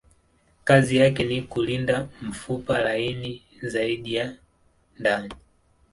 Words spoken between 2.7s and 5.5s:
laini zaidi ya ndani.